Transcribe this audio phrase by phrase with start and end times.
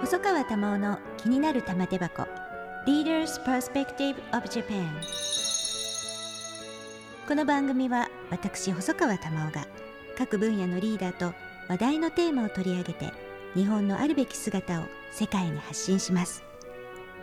[0.00, 2.26] 細川珠緒の気になる玉手箱。
[2.86, 4.88] Leaders Perspective of Japan
[7.28, 9.66] この番組は私細川珠緒が
[10.16, 11.34] 各分野のリーダーと
[11.68, 13.12] 話題のテーマを取り上げて
[13.54, 16.42] 日本のあるべき姿を世界に発信します。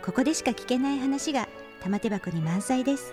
[0.00, 1.48] ここでしか聞けない話が
[1.82, 3.12] 玉手箱に満載です。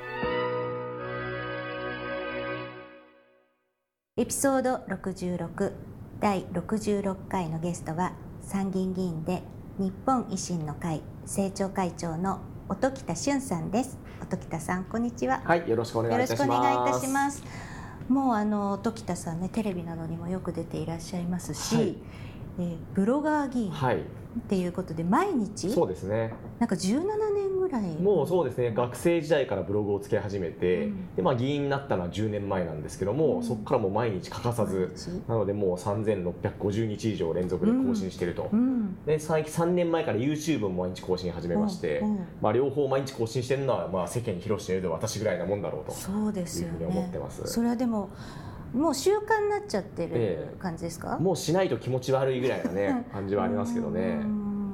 [4.18, 5.74] エピソード66
[6.20, 9.42] 第66回のゲストは参議院議員で
[9.78, 12.40] 日本維新の会政調会長の
[12.70, 13.98] 音喜多俊さんです。
[14.22, 15.42] 音喜多さんこんにちは。
[15.44, 16.40] はいよろしくお願いいたします。
[16.44, 17.44] よろしくお願いいたします。
[18.08, 21.96] もうあの音喜多さんねテレビなどにもよく出ていらっしゃいますし、はい、
[22.60, 23.72] えー、ブロガー議員
[24.38, 25.70] っていうことで毎日？
[25.70, 26.34] そうですね。
[26.60, 27.02] なんか17
[27.34, 27.84] 年ぐらい？
[27.96, 28.74] もうそうですね。
[28.74, 34.94] 学生時代からブログをつけ始めて、うん、でまあ、議員になったのは10年前なんですけども、うん、そこからもう毎日欠かさず
[35.28, 42.04] なのでもう3650日以上連続で更新していると、うん、で 3, 3年前から YouTube も毎日更新始めまして、
[42.42, 47.46] まあ、両方毎日更新してるのは、まあ、世間に広しているで私ぐらいなもんだろうとそうですよ、ね、いうふうに思ってます。
[47.48, 48.10] それはでも
[48.76, 54.20] もう習慣になっちゃってる感じですか、ええ、もうしないと気持ち悪いぐらいなね 感じはありますけどね。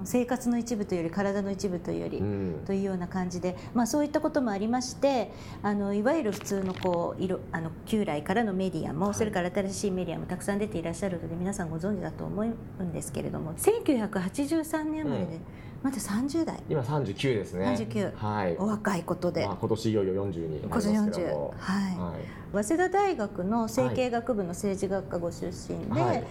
[0.03, 15.35] 生活の一部というより体の一部というより、うん、というような感じで、まあ、そういったこともありましてあのいわゆる普通のこう色あの旧来からのメディアも、はい、それから新しいメディアもたくさん出ていらっしゃるので皆さんご存知だと思うんですけれども1983年生まれで。
[15.35, 15.41] うん
[15.83, 16.59] まだ30代。
[16.69, 17.65] 今39ですね。
[17.65, 21.01] 39、はい、お若いことで、まあ、今年いよいよ40になりますけど。
[21.29, 26.23] も、はい、はい、早稲田大学の政経学部の政治学科ご出身で、はい、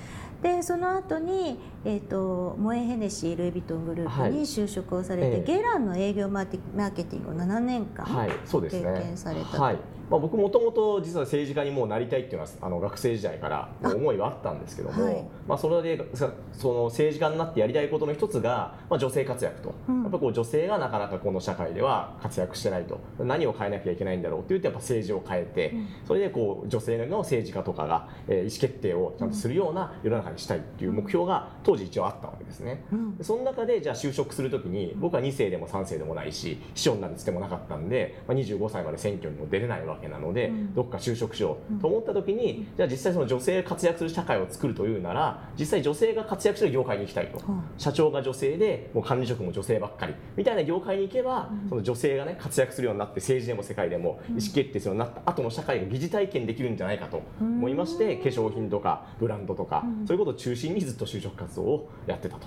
[0.42, 6.46] でその後に、えーと、モエヘネシールイ・ヴィトングループに就職をされて、はい、ゲランの営業マー
[6.92, 9.78] ケティングを7年間経験された、はい
[10.10, 22.98] まあ、僕もともと実は政治家にもうなりたいっていうのはあの学生時代から思いはあったんですけども、はい、まあ、それでその政治家になってやりたいことの一つが、まあ、女性活躍と、うん、やっぱこう女性がなかなかこの社会では活躍してないと。
[23.20, 47.40] 何を変えなきゃいけないんだろうって言ってやっぱ政治を変えて、うん、それでこう女性の政治家とかが、えー、意思決定をちゃんとするような世の中にしたいっていう目標が当時一応あったわけですね、うん、その中でじゃあ就職するときに僕は2世でも3世でもないし秘書になるつてもなかったんで、まあ、25歳まで選挙にも出れないわけなので、どっか就職しようと思った時に、じゃあ実際その女性が活躍する社会を作るというなら実際女性が活躍する業界に行きたいと、
[47.78, 50.14] 社長が女性でもう管理職も女性ばっかり。
[50.36, 55.30] みたいな業界に行けば、その女性がね活躍するようになって政治でも世界でも意思決定するようになった。
[55.30, 57.22] 後の社会が疑似体験できるんじゃないかと。
[57.40, 62.46] 思いまして、化粧品とかブランドとか、そういうことを中心にずっと就職活動をやってたと。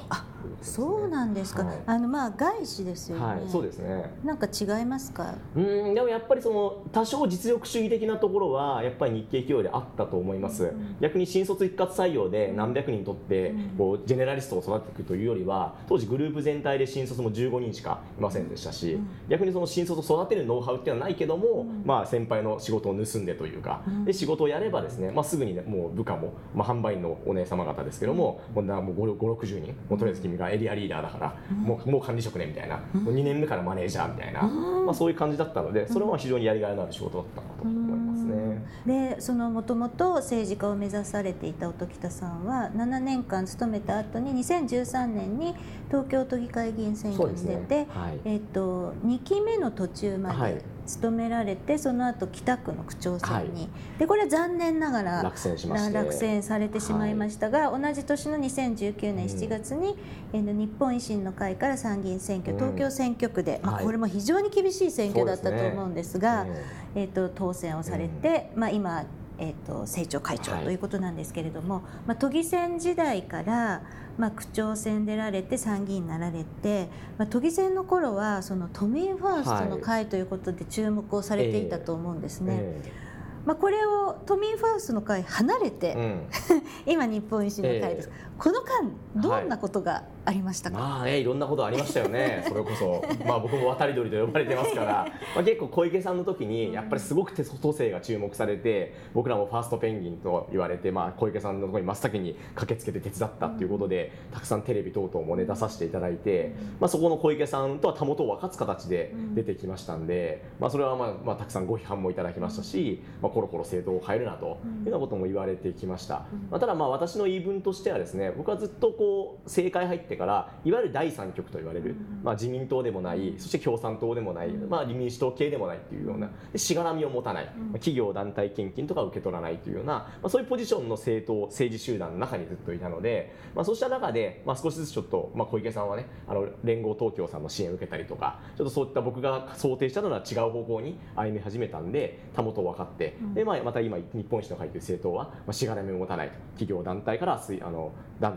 [0.61, 1.63] そうなんですか。
[1.63, 3.25] はい、あのまあ外資ですよね。
[3.25, 4.13] はい、そうですね。
[4.23, 5.35] なんか違いますか？
[5.55, 10.65] うんでもやっぱりその多少実力主義的なところはやっぱり日系企業であったと思います。
[10.65, 39.13] うん、逆に新卒一括採用で何百人とってこうジェネラリストを育てていくというよりは当時グループ全体で新卒も15人しかいませんでしたし、うん、逆にその新卒を育てるノウハウっていうのはないけども、まあ先輩の仕事を盗んでというか、で仕事をやればですね、まあすぐにねもう部下もまあ販売員のお姉様方ですけども、もう5、60人もうとりあえず君がエリアリーダーだから、もうもう管理職ねみたいな、もう2年目からマネージャーみたいな、まあ、そういう感じだったのでそれは非常にやりがいのある仕事だったなと思いますね。
[39.15, 45.55] でそのもともと政治家を目指されていた音喜多さんは7年間勤めた後に2013年に
[45.87, 47.87] 東京都議会議員選挙に出て、ね。
[47.89, 59.95] はい、えーと、2期目の途中まで務められて、はい、その後北区の区長選に、はい、でこれは残念ながら落選しま落選されてしまいましたが、はい、同じ年の2019年7月に、
[60.33, 66.51] うん、日本維新の会から参議院選挙、東京選挙区で、まあ、これも非常に厳しい選挙だったと思うんですが、ね、
[66.95, 69.05] えーと、当選をされて、うん、まあ、今
[69.37, 73.81] えーと、政調会長ということなんですけれども、はい、まあ、都議選時代から、
[74.17, 82.57] まあ、区長選出られて参議院になられて、まあ、都議選の頃はその都民ファーストの会ということで注目をされていたと思うんですね。
[82.59, 82.91] えーえ。
[82.99, 83.12] ー
[83.45, 86.21] まあ、これを都民ファーストの会離れて、うん、
[86.87, 92.45] 今日本維新の会です、えー、この間どんなことがありましたか、はい、まあねいろんなことありましたよね。
[92.47, 93.03] それこそ。
[93.25, 95.05] まあ僕も渡り鳥と呼ばれてますから。
[95.35, 114.57] まあ結構小池さんの時にやっぱりすごく都政が注目されて僕らもファーストペンギンと言われて、まあ、小池さんのところに真っ先に駆けつけて手伝ったっていうことで、たくさんテレビ等々もね出させていただいて、まあ、そこの小池さんとはたもとを分かつ形で出てきましたんで、まあ、それはまあ、まあ、たくさんご批判もいただきましたし、まあコロコロ政党を変えるなというよ
[114.87, 147.91] うなことも言われてきました、まあ、ただまあ私の言い分としてはですね僕はずっとこう政界入ってからいわゆる第三極と言われる、まあ、自民党でもないそして共産党でもない、まあ、民主党系でもないっていうようなしがらみを持たない、企業団体献金とか受け取らないというような、まあ、そういうポジションの政党政治集団の中にずっといたので、まあ、そうした中で、まあ、少しずつちょっと、まあ、小池さんはねあの連合東京さんの支援を受けたりとかちょっとそういった僕が想定したのは違う方向に歩み始めたんでたもとを分かって、でまあ、また今日本一の会という政党は、まあ、しがらみを持たない企業団体からあの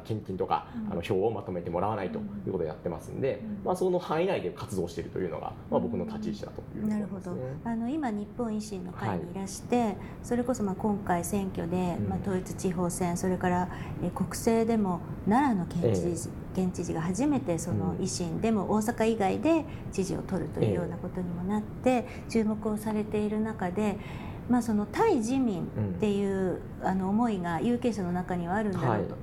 [0.05, 7.37] 献金とか、あの票をまとめてもらわないということをやってますんで、まあ、その範囲内で活動しているというのが、まあ、僕の立ち位置だという、ね、なるほど。
[7.65, 13.69] あの今日本維新の会にいらして、はい、それこそまあ今回選挙で、まあ、統一地方選それから
[14.03, 23.97] え国政でも奈良の県知事、えー、県知事が初めてその維新でも大阪以外で知事を取るというようなことにもなって注目をされている中で。
[24.49, 25.67] まあ、その対自民っ
[26.01, 29.17] ていう、あの思いが有権者の中にはあるんだろうと、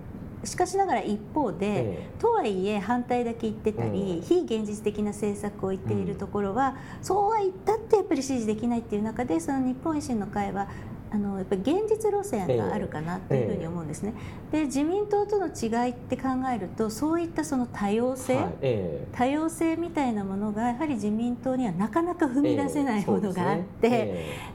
[0.43, 10.67] しかしながら一方で、ええ、とはいえ反対だけ言ってたり、うん、非現実的な政策を言っているところは、うん、そうは言ったってやっぱり支持できないっていう中でその日本維新の会は
[11.13, 14.15] あのやっぱり現実路線があるかなというふうに思うんですね。
[14.51, 24.05] で自民党との違いって考えるとそういったその多様性、はい、多様性みたいなものがやはり自民党にはなかなか踏み出せないものがあって、で、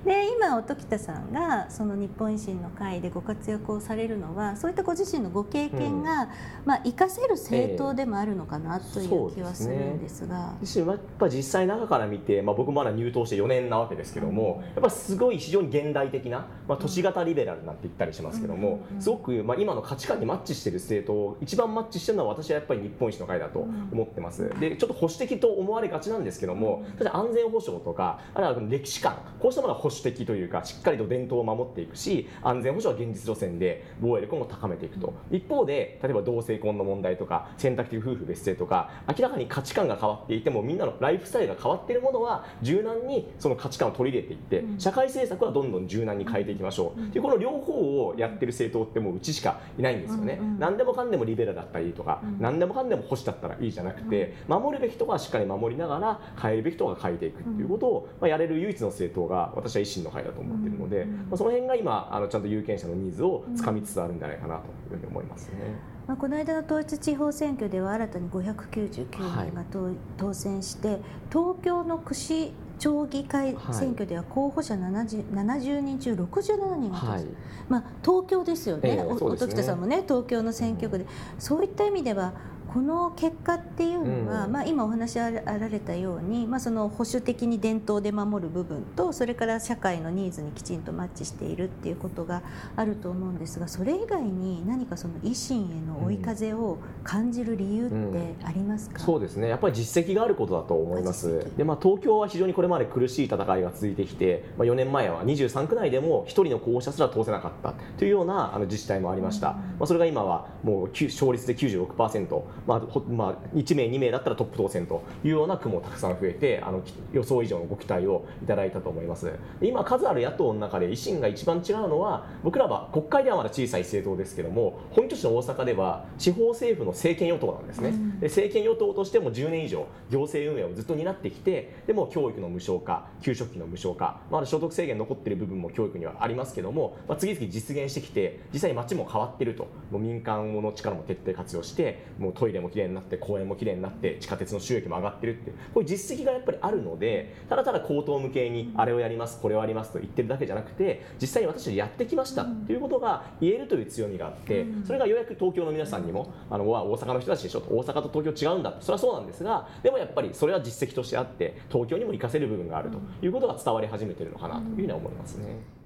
[0.04, 6.28] ね、今音喜多さんがその日本維新の会でご活躍をされるのはそういったご自身のご経験が、うん、
[6.64, 10.54] まあ、生かせる政党でもあるのかなという気はするんですが。
[10.64, 35.14] すね、やっぱ実際中から見て、まあ、僕まだ入党して4年なわけですけども、やっぱすごい非常に現代的なまあ、都市型リベラルなんて言ったりしますけども、すごく、まあ、今の価値観にマッチしている政党一番マッチしてるのは私はやっぱり日本維新の会だと思ってます、でちょっと保守的と思われがちなんですけども例えば安全保障とかあるいは歴史観こうしたものは保守的というかしっかりと伝統を守っていくし安全保障は現実路線で防衛力も高めていくと。
[35.30, 47.72] 一方で例えば同性婚の問題とか選択的夫婦別姓とか明らかに価値観が変わっていてもみんなのライフスタイルが変わっているものは柔軟にその価値観を取り入れていって社会政策はどんどん柔軟に変えていきましょう、でこの両方
[48.06, 64.58] をやってる政党ってもううちしかいないんですよね、うんうん、何でもかんでもリベラルだったりとか、うん、何でもかんでも保守だったらいいじゃなくて、守るべきとこはしっかり守りながら変えるべきとこは変えていくっていうことを、まあ、やれる唯一の政党が私は維新の会だと思っているので、まあ、その辺が今あのちゃんと有権者のニーズをつかみつつあるんじゃないかな
[64.88, 65.98] というふうに思いますね。
[66.06, 71.00] まあ、この間の統一地方選挙では新たに599人が当,、はい、当選して
[71.30, 77.24] 東京の串町議会選挙では候補者 70, 70人中67人がはい、
[77.68, 81.06] まあ、東京ですよね、えー、音喜多さんもね東京の選挙区で、
[81.38, 82.32] そういった意味では
[82.78, 92.40] この結果っていうのは、うん、まあ、今お話あられたように、まあ、その保守的に伝統で守る部分とそれから社会のニーズにきちんとマッチしているっていうことが
[92.76, 99.48] あると思うんですがそれ以外に何かその維新への追い風を感じる理由ってありますか、うん、そうですね。
[99.48, 101.50] やっぱり実績があることだと思います。
[101.56, 116.82] で、まあ、東京は非常にこれまで苦しい戦いが続いてきて、まあ、4年前は23区内でも1人の候補者すら通せなかったというようなあの自治体もありました、うん、まあ、それが今はもう勝率で96%まあまあ、1名、2名だったらトップ当選というような区もたくさん増えてあの
[117.14, 119.32] 予想以上のご期待をいただいたと思います。
[119.62, 139.68] 今、数ある野党の中で維新が一番違うのは僕らは国会ではまだ小さい政党ですけども本拠地の大阪では地方政府の政権与党なんですね、で政権与党としても10年以上行政運営をずっと担ってきてでも教育の無償化給食費の無償化、まだ所得制限残っている部分も教育にはありますけども、まあ、次々実現してきて実際に街も変わっていると。
[139.90, 145.50] もう民間の力も徹底活用してもうトイレもきれいになって公園もきれいになって地下鉄の収益も上がってるって。
[145.78, 165.78] こういう実績がやっぱりあるのでただただ口頭向けにあれをやりますこれをやりますと言ってるだけじゃなくて実際に私たちやってきましたっていうことが言えるという強みがあってそれがようやく東京の皆さんにもあの大阪の人たちでしょ大阪と東京違うんだそれはそうなんですがでもやっぱりそれは実績としてあって東京にも活かせる部分があるということが伝わり始めてるのかなというふうに思いますね。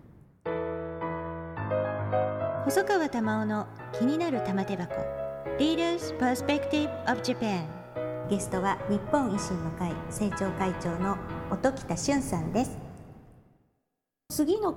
[2.65, 5.22] 細川玉緒の気になる玉手箱
[5.59, 7.67] Leaders Perspective of Japan
[8.31, 11.19] ゲストは日本維新の会政調会長の
[11.51, 12.79] 音喜多俊さんです。
[14.31, 14.73] 次の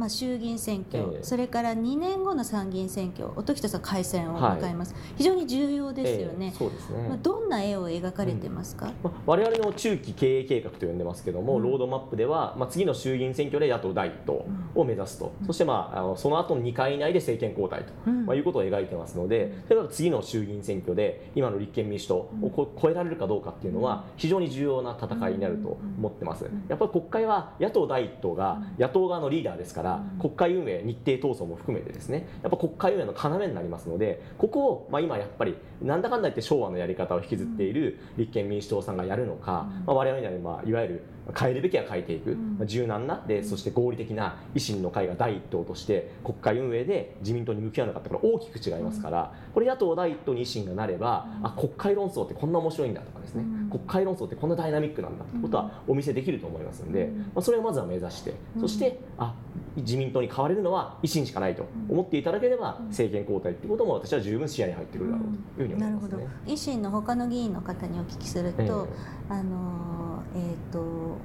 [0.00, 6.46] まあ、衆議院選挙、えー、それから2年後の参議院選挙音喜多さん改選を迎えます、はい、非常に重要ですよね。
[6.46, 7.06] えー、そうですね。
[7.06, 8.92] まあ、どんな絵を描かれてますか、うん。
[9.02, 26.48] まあ、我々の中期経営計画と呼んでますけども、うん、ロードマップでは、まあ、次の衆議院選挙で野党第一党を目指すと、うん、そして、まあ、あのその後の2回以内で政権交代と、まあ、いうことを描いてますので例えば次の衆議院選挙で今の立憲民主党を超えられるかどうかっていうのは非常に重要な戦いになると思ってます。
[26.68, 32.26] やっぱり国会は野党第一党が野党側のリーダーですから、国会運営日程闘争も含めてですね。
[32.42, 41.02] やっぱ国会運営の要になりますのでここを、まあ、今やっぱりなんだかんだ言って昭和のやり方を引きずっている立憲民主党さんがやるのか、まあ、我々には、まあ、いわゆる
[41.38, 43.22] 変えるべきは変えていく、まあ、柔軟な。
[43.26, 59.34] でそして合理的な維新の会が第一党として国会運営で自民党に向き合うのかってこれ大きく違いますから、これ野党第一党に維新がなれば、あ国会論争ってこんな面白いんだとかですね、国会論争ってこんなダイナミックなんだってことはお見せできると思いますので、まあ、それをまずは目指して、そしてあ
[59.76, 68.86] 自民党に変われるのは維新しかないと思っていただければ、政権交代っていうことも私は十分視野に入ってくるだろうというふうに思います、ね、維新の他の議員の方にお聞きすると、えー、
[69.28, 71.18] あのえーと、と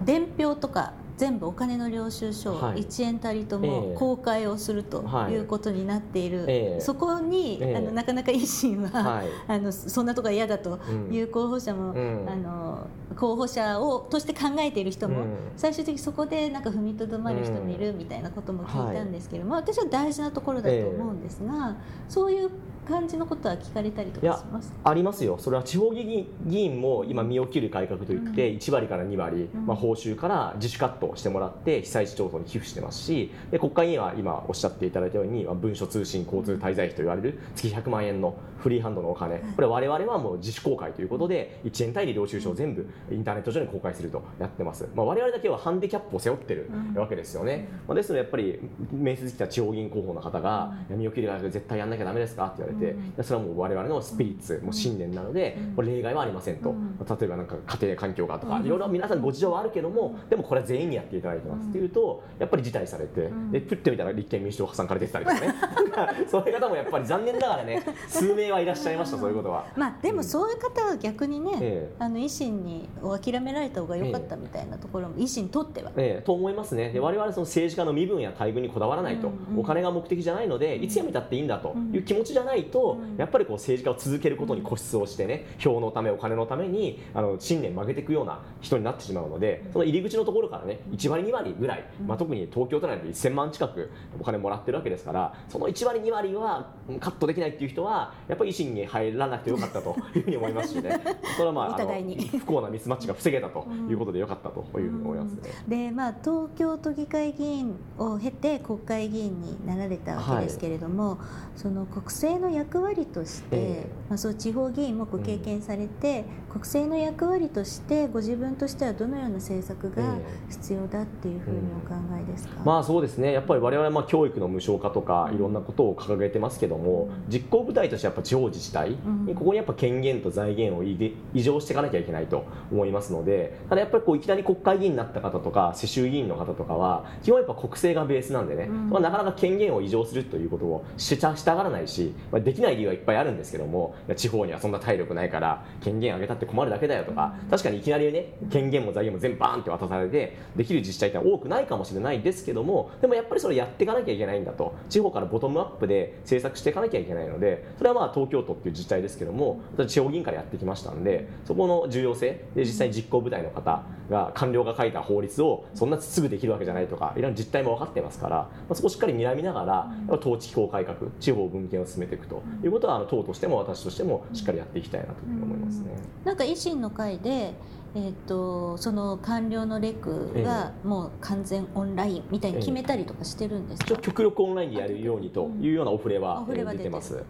[0.00, 5.40] 伝票とか全部お金の領収書を1円たりとも公開をするとい。
[5.40, 10.78] うことになっている、えー、そこに、えー、あのなかなか維新は、はい、 あのそんなとこは嫌だと
[11.10, 12.86] いう候補者も、うん、あの
[13.16, 21.74] 候補者をとして考えている人も、うん、最終的にそこでなんか踏みとどまる人もいるみたいなことも聞いたんですけども、はい、私は大事なところだと思うんですが、えー、
[22.08, 22.50] そういう
[22.88, 24.72] 感じのことは聞かれたりとかします？
[24.82, 48.60] ありますよ、それは地方議員も今、身を切る改革といって、1割から2割、まあ、報酬から自主カットしてもらって、被災地町村に寄付してますし、で国会議員は今おっしゃっていただいたように、文書通信交通滞在費と言われる月100万円のフリーハンドのお金、これ、われわれはもう自主公開ということで、1円単位で領収書を全部インターネット上に公開するとやってます、まあ、我々だけはハンデキャップを背負ってるわけですよね、まあ、ですのでやっぱり
[48.92, 56.74] 面接来た地方議員候補の方が、身を切る改革絶対やんなきゃだめですかって言われて、それはもう我々のスピリッツ、もう信念なので、これ例外はありませんと、
[57.08, 61.68] 例えばなんか家庭環境がとか、いろいろ皆さんご事情はあるけども、でもこれは全員にやっていただいてます。
[61.68, 65.54] っていうと、やっぱり辞退されて、でプッてみたら立憲民主党破産から出てたりとかね、
[66.28, 69.66] そういう方もやっぱり残念ながらね、 数名はいらっしゃいました、そういうことは。
[69.76, 75.92] まあ、でもそういう方は逆にね、あの維新に諦められた方が良かったみたいなところも、維新にとっては。
[75.96, 96.70] ええと思いますね、で我々その政治家の身分や待遇にこだわらないと、お金が目的じゃないので、いつ辞めたっていいんだという気持ちじゃないと、やっぱりこう政治家を続けることに固執をしてね票のためお金のためにあの信念曲げていくような人になってしまうのでその入り口のところからね1割2割ぐらい、まあ、特に東京都内で1000万近くお金もらってるわけですからその1割2割は
[97.00, 101.00] カットできないっていう人はやっぱり維新に入らなくてよかったというふうに思いますしね。
[101.36, 101.90] それはまああの
[102.40, 105.50] 不幸なミスマッチが防げたということでよかったというふうに思いますね。
[105.68, 111.18] でまあ東京都議会議員を経て国会議員になられたわけですけれども、はい、
[111.56, 120.02] その国政の役割として、えー、まあ、そう地方議員もご経験されて、うん、国政の役割としてご自分としてはどのような政策が
[120.48, 123.32] 必要だっていうふうにお考えですか、うん、まあそうですね。
[123.32, 128.90] やっぱり我々はまあ教育の無償化とかいろんなことを掲げてますけども、うん、実行部隊としてやっぱ地方自治体
[129.26, 175.92] にここにやっぱ権限と財源を移譲していかなきゃいけないと思いますのでただやっぱりこういきなり国会議員になった方とか世襲議員の方とかは基本やっぱ国政がベースなんでね、まあ、なかなか権限を移譲するということをししたがらないし、まあ、できない理由はいっぱいあるんですけども地方にはそんな体力ないから権限上げたって困るだけだよとか確かにいきなりね権限も財源も全部バーンって渡されてできる自治体って多くないかもしれないですけどもでもやっぱりそれやっていかなきゃいけないんだと地方からボトムアップで政策していかなきゃいけないのでそれはまあ東京都っていう自治体ですけども地方議員からやってきましたんでそこの重要性で実際実行部隊の方が官僚が書いた法律をそんなすぐできるわけじゃないとかいろんな実態も分かってますから、まあ、そこをしっかり睨みながら統治機構改革地方分権を進めていくということはあの党としても私としてもしっかりやっていきたいなと思いますね。
[176.24, 177.54] なんか維新の会で
[177.94, 187.24] えーと、その官僚のレクがもう完全オンラインみたいに決めたりとかしてるんですか、えー、極力オンラインでやるようにというようなオフレは出てます、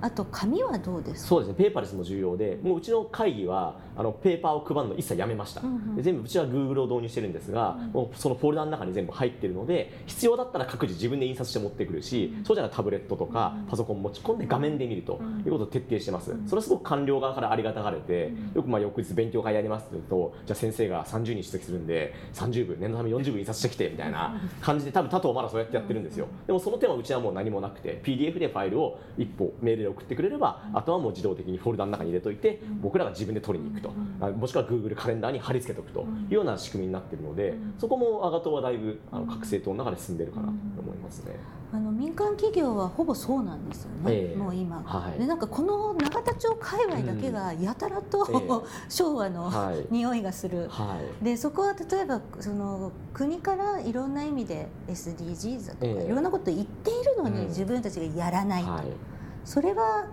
[0.00, 1.54] あと紙はどうですそうですね。
[1.54, 26.28] ペーパーレスも重要でもううちの会議はあのペーパーを配るの一切やめました、うんうん、全部うちは Google を導入してるんですが、うん、もうそのフォルダの中に全部入ってるので必要だったら各自自分で印刷して持ってくるし、うん、そうじゃないタブレットとかパソコン持ち込んで画面で見るということを徹底してます、それはすごく官僚側からありがたがれて、よくまあ翌日勉強会やりますととじゃあ先生が30人出席するんで30部念のため40部印刷してきてみたいな感じで多分他党まだそうやってやってるんですよ。
[26.46, 33.92] でもその点はうちはもう何もなくて PDF でファイルを一歩メールで送ってくれればあとはもう自動的にフォルダの中に入れといて僕らが自分で取りに行くと。
[34.30, 41.36] もしくは Google カレンダーに貼り付けておくというような仕組みになっているのでそこも我が党はだいぶあの各政党の中で進んでるかなと思いますね。
[41.74, 48.38] あの民間企業はほぼそうなんですよね、えー、もう今、はい、でなんかこの永田町界隈だけがやたらと、うんえ。
[48.40, 49.52] ー、 昭和の、はい、
[49.90, 58.70] 匂いがする、はい、でそこは例えばその国からいろんな意味で SDGs とか、いろんなこと言っているのに自分たちがやらないと、
[59.44, 60.06] それは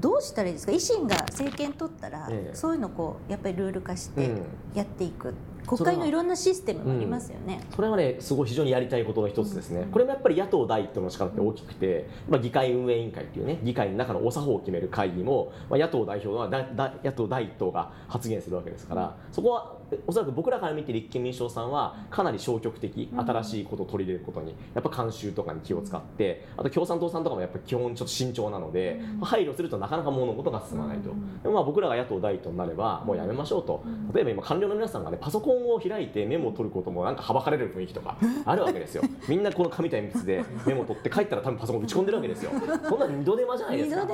[0.00, 0.72] どうしたらいいですか？
[0.72, 4.30] 維新が政権取ったら、そういうのこうやっぱりルール化して
[4.74, 5.34] やっていく。
[5.66, 7.60] 国会のいろんなシステムもありますよね。
[7.74, 9.86] それはねすごい非常にやりたいことの一つですね。
[9.90, 19.76] これもやっぱり野党第一党の力って大きくて、まあ議会運営委員会っていうね議会の中のお作法を決める会議も、まあ、野党代表はだだ野党第一党が発言するわけですから、そこは
[20.06, 31.12] おそらく僕らから見て立憲民主党さんはかなり消極的新しいことを取り入れることにやっぱ慣習とかに気を使ってあと共産党さんとかもやっぱ基本ちょっと慎重なので、配慮するとなかなか物事が進まないと、
[31.50, 33.84] まあ僕らが野党第一党になればもうやめましょうと。
[34.14, 39.02] 例えば今官僚の皆さんがねパソコンを開いてメモを取ることもなんかはばかれる雰囲気とかあるわけですよ。
[39.28, 42.50] みんなこの紙と鉛筆でメモを取って帰ったら多分パソコン打ち込んでるわけですよ。
[42.88, 44.06] そんな二度手間じゃないですか。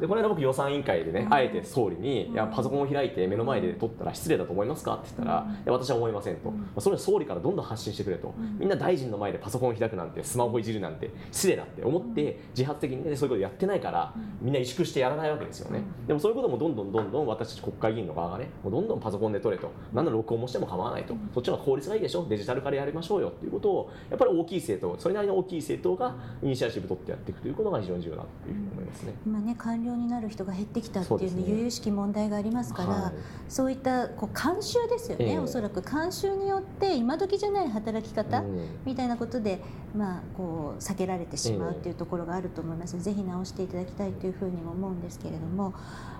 [0.00, 4.94] でこの間僕予算委員会でねあえて総理にいやパソコンを開いて目の前で取ったら失礼だと思いますか？
[4.94, 15.82] って言ったらいや私は思いませんと、まあ、それは総理からどんどん発信してくれと、みんな大臣の前でパソコンを開くなんてスマホいじるなんて失礼だって思って自発的に、ね、そういうことやってないからみんな萎縮してやらないわけですよね。
[16.06, 19.70] でもそういうこともどんどんどんどん私たち国会議員の側がねもうどんどんパソコンで取れと。
[19.92, 21.14] 何の録音もしても構わないと。
[21.32, 22.26] そっちの効率がいいでしょ。
[22.28, 33.12] デジタル化でやりましょうよっていうことをやっぱり大きい政党それなりの大きい政党がイニシアチブ取ってやっていくということが非常に重要だというふうに思いますね今ね官僚になる人が減ってきたっていうね由々しき問題がありますから、はい、
[33.48, 35.80] そういったこう慣習ですよね、えー、おそらく。
[35.80, 38.42] 慣習によって今時じゃない働き方
[38.84, 39.60] みたいなことで、
[39.94, 45.74] まあ、こう避けられてしまうっていうところがあると思いますので、ぜひ直していただきたいというふうにも思うんですけれども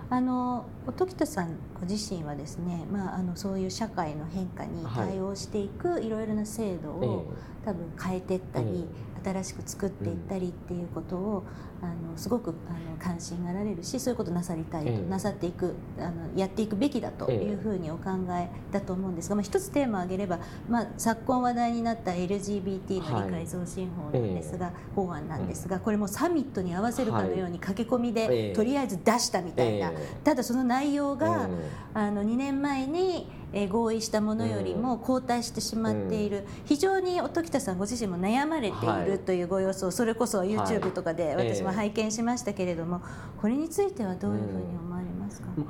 [0.09, 0.65] あの
[0.97, 7.25] 時田さんご自身はですね、まあ、あのそういう社会の変化に対応していくいろいろな制度を
[7.65, 8.85] 多分変えていったり、
[9.25, 11.43] 新しく作っていったりっていうことを、
[11.81, 19.29] あのすごくあの関心がられるしそういうことなさりたいと、なさっていくあのやっていくべきだというふうにお考えだと思うんです。
[19.29, 20.39] が、まあ、一つテーマを挙げれば、
[20.69, 29.91] まあ、昨今話題になった LGBT の理解増進法なんですが、法案なんですがこれもサミットに合わせるかのように駆け込みで、とりあえず出したみたいな、
[30.23, 31.49] ただその内容が、
[31.93, 43.01] あの2年前にえ合意したものよりも後退してしまっている、非常に音喜多さんご自身も悩まれているというご様子をそれこそ YouTube とかで私も拝見しましたけれども、
[43.41, 45.24] これについてはどういうふうに思われますか、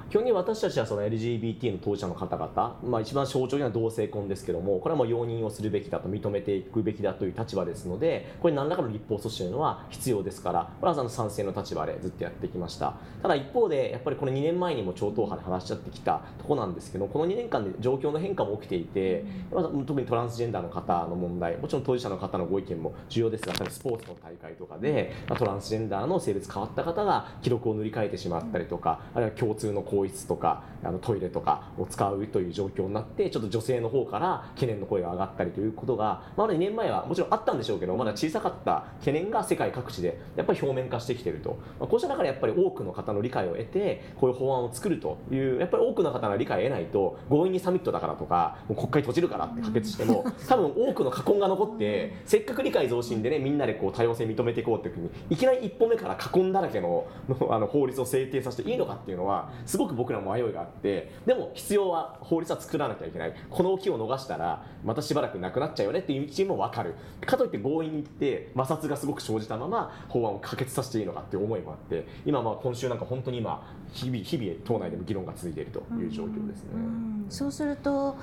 [0.09, 12.95] 基本に私たちはその LGBT の当事者の方々、まあ、一番象徴的な同性婚ですけどもこれはもう容認をするべきだと認めていくべきだという立場ですのでこれ何らかの立法措置というのは必要ですからこれは賛成の立場でずっとやってきました。
[13.21, 57.05] ただ一方でやっぱりこの2年前にも超党派で話し合ってきたところなんですけどこの2年間で状況の変化も起きていて、まあ、特にトランスジェンダーの方の問題もちろん当事者の方のご意見も重要ですがスポーツの大会とかで、トランスジェンダーの性別変わった方が記録を塗り替えてしまったりとかあるいは共通の更衣室とかあのトイレとかを使うという状況になってちょっと女性の方から懸念の声が上がったりということが、まだ2年前はもちろんあったんでしょうけどまだ小さかった懸念が世界各地でやっぱり表面化してきていると、まあ、こうした中でやっぱり多くの方の理解を得てこういう法案を作るというやっぱり多くの方の理解を得ないと強引にサミットだからとかもう国会閉じるからって可決しても 多分多くの禍根が残ってせっかく理解増進でねみんなでこう多様性認めていこうっていうふうにいきなり一歩目から禍根だらけの
[57.49, 59.34] あの法律を制定させていいのかっていうのは
[59.65, 63.33] すごく僕らも迷いがあってでも必要は法律は作らなきゃいけない。
[63.49, 66.95] この機を逃したらまたしばらくなくなっちゃうよねっていう道も分かる。
[67.25, 73.61] かといって強引に言って摩擦がすごく生じたまま法案を可決させていいのかっていう思いもあって今まあ今週なんか本当に今
[73.93, 76.69] 日々日々党内でも議論が続いているという状況ですね。
[76.73, 77.25] うん。
[77.29, 78.15] そうすると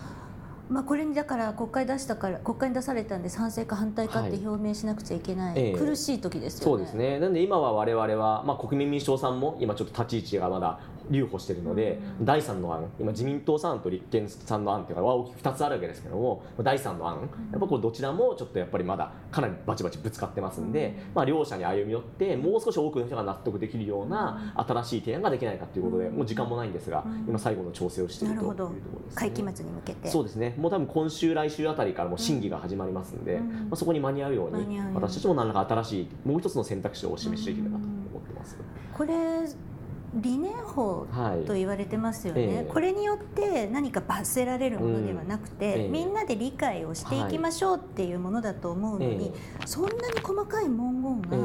[0.72, 6.64] まあ、これにだから国会出したから国会に出されたんで賛成か反対かって表明しなくちゃいけない、はい、苦しい時ですよね。
[6.64, 7.18] そうですね。
[7.18, 10.80] なんで今は我々は、まあ、国民民主党さんも今ちょっと立ち位置がまだ
[11.12, 17.20] 留保しているので、うん、第3の案今自民党さんと立憲さんの案っていうのは大きく2つあるわけですけども第3の案
[17.52, 30.08] やっぱこうどちらもちょっとやっぱりまだかなりバチバチぶつかってますんで、まあ、両者に歩み寄ってもう少し多くの人が納得できるような新しい提案ができないかということでもう時間もないんですが今最後の調整をしているというところです、ね、会期末に向けて。
[30.08, 30.54] そうですね。
[30.58, 38.56] もう多分今週来週あたりからも審議が始まりますんで、まあ、そこに間に合うように私たちも何らか新しいもう一つの選択肢をお示しできればと思ってます。
[38.92, 39.14] これ
[40.14, 41.06] 理念法
[41.46, 42.60] と言われてますよね、はいえ。
[42.60, 45.86] ー、これによって何か罰せられるものではなくて、うんえ。
[45.86, 49.32] ー、みんなで理解をしていきましょうっていうものだと思うのに、はい。
[49.60, 51.36] えー、そんなに細かい文言が。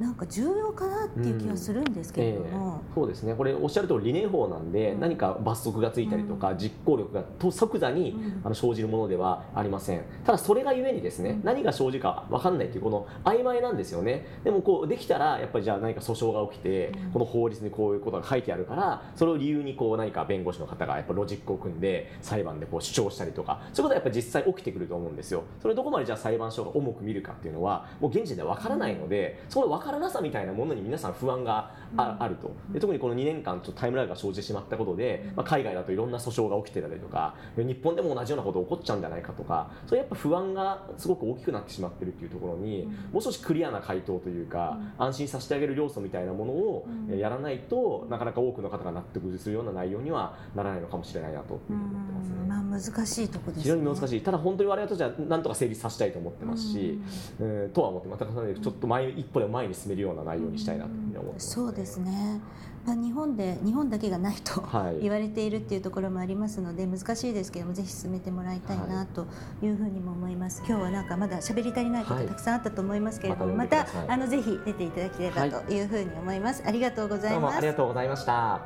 [0.00, 3.34] なんか重要かなっていう気はするんですけれども、えー、そうですね。
[3.34, 10.02] これおっしゃる通り理念法なんで、うん、何か罰則がついたりとか、うん、実行力がと即座に、うん、あの生じるものではありません。
[10.24, 14.26] ただそれがゆえにですね、何が生じるか分かんないっていうこの曖昧なんですよね。
[14.42, 25.44] でもこうできたらやっぱりじゃあ何か訴訟が起きて、この法律にこういうことが書いてあるからそれを理由にこう何か弁護士の方がやっぱロジックを組んで裁判でこう主張したりとかそういうことはやっぱり実際起きてくると思うんですよ。
[25.60, 32.50] それどこまでじゃあ裁判所が重く見るかっていうのはもう現時点で分からないのでそこで分からなさみたいなものに皆さん不安があ,、あると。
[32.72, 52.34] で特にこの2年間ちょっとタイムラグが生じてしまったことで、まあ、海外だといろんな訴訟が起きてたりとか日本でも同じようなこと起こっちゃうんじゃないかとかそれやっぱ不安がすごく大きくなってしまってるっていうところに、もう少しクリアな回答というか、安心させてあげる要素みたいなものをやらないと、なかなか多くの方が納得するような内容にはならないのかもしれないなと思ってますね。
[52.46, 54.20] まあ、難しいとこです、ね、非常に難しい。
[54.20, 57.00] ただ本当に我々としてはなんとか成立させたいと思ってますし、
[57.40, 62.40] うん、えー、とは思ってまたちょっと前一歩でも前に進めるような内容にしたいなと思ってます、ね、そうですね。
[62.86, 64.62] まあ、日本で日本だけがないと、
[65.00, 69.26] 言われているっていうところもありますので難しいですけどもぜひ進めてもらいたいなと
[69.62, 73.00] いうふうにも思います、今日はなんかまだ喋り足りないことたくさんあったと思い。
[73.04, 77.58] ますけれども、またあのぜひ出ていただければというふうに思います、ありがとうございます。
[77.58, 78.60] ありがとうございました。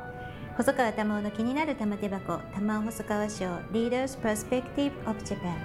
[0.57, 5.55] 細川玉緒の気になる玉手箱玉緒細川賞 Leaders Perspective of Japan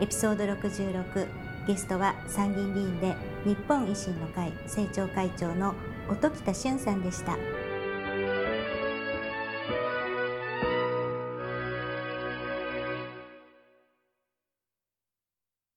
[0.00, 5.74] エピソード66ゲストは参議院議員で日本維新の会政調会長の
[6.10, 7.38] 音喜多俊さんでした。